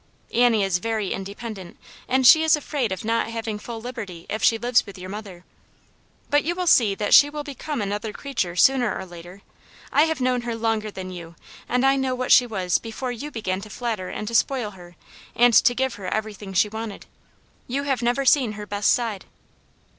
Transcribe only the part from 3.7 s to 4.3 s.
liberty